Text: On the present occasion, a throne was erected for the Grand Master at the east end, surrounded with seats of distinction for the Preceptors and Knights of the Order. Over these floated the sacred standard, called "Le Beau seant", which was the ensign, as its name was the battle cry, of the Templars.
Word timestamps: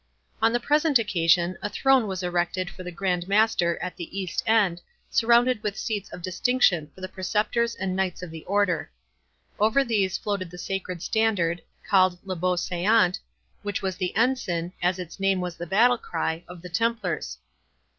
On 0.41 0.51
the 0.51 0.59
present 0.59 0.97
occasion, 0.97 1.59
a 1.61 1.69
throne 1.69 2.07
was 2.07 2.23
erected 2.23 2.71
for 2.71 2.81
the 2.81 2.91
Grand 2.91 3.27
Master 3.27 3.77
at 3.83 3.95
the 3.97 4.19
east 4.19 4.41
end, 4.47 4.81
surrounded 5.11 5.61
with 5.61 5.77
seats 5.77 6.11
of 6.11 6.23
distinction 6.23 6.89
for 6.95 7.01
the 7.01 7.07
Preceptors 7.07 7.75
and 7.75 7.95
Knights 7.95 8.23
of 8.23 8.31
the 8.31 8.43
Order. 8.45 8.89
Over 9.59 9.83
these 9.83 10.17
floated 10.17 10.49
the 10.49 10.57
sacred 10.57 11.03
standard, 11.03 11.61
called 11.87 12.17
"Le 12.25 12.35
Beau 12.35 12.55
seant", 12.55 13.19
which 13.61 13.83
was 13.83 13.95
the 13.95 14.15
ensign, 14.15 14.73
as 14.81 14.97
its 14.97 15.19
name 15.19 15.39
was 15.39 15.55
the 15.55 15.67
battle 15.67 15.99
cry, 15.99 16.43
of 16.47 16.63
the 16.63 16.69
Templars. 16.69 17.37